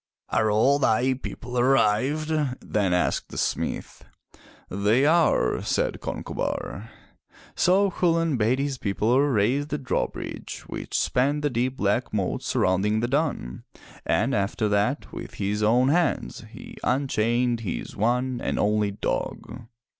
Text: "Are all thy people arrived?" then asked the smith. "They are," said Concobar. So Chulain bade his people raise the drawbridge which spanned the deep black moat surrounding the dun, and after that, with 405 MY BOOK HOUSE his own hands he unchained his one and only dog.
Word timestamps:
"Are 0.29 0.49
all 0.49 0.79
thy 0.79 1.13
people 1.13 1.59
arrived?" 1.59 2.29
then 2.59 2.91
asked 2.91 3.29
the 3.29 3.37
smith. 3.37 4.03
"They 4.67 5.05
are," 5.05 5.61
said 5.61 6.01
Concobar. 6.01 6.89
So 7.53 7.91
Chulain 7.91 8.35
bade 8.35 8.57
his 8.57 8.79
people 8.79 9.19
raise 9.21 9.67
the 9.67 9.77
drawbridge 9.77 10.61
which 10.65 10.97
spanned 10.97 11.43
the 11.43 11.51
deep 11.51 11.77
black 11.77 12.11
moat 12.15 12.41
surrounding 12.41 13.01
the 13.01 13.07
dun, 13.07 13.63
and 14.03 14.33
after 14.33 14.67
that, 14.69 15.13
with 15.13 15.35
405 15.35 15.35
MY 15.35 15.35
BOOK 15.35 15.35
HOUSE 15.35 15.39
his 15.39 15.61
own 15.61 15.87
hands 15.89 16.45
he 16.49 16.77
unchained 16.83 17.59
his 17.59 17.95
one 17.95 18.41
and 18.43 18.57
only 18.57 18.89
dog. 18.89 19.67